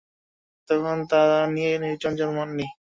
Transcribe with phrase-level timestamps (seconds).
[0.69, 2.65] তখন তা আর নিউটন জন্মাননি!